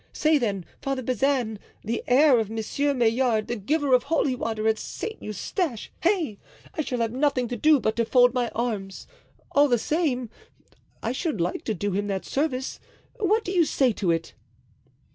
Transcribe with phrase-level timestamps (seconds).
[0.13, 5.21] Say, then, Father Bazin—the heir of Monsieur Maillard, the giver of holy water at Saint
[5.21, 5.91] Eustache!
[6.01, 6.39] Hey!
[6.73, 9.05] I shall have nothing to do but to fold my arms!
[9.51, 10.31] All the same,
[11.03, 14.33] I should like to do him that service—what do you say to it?"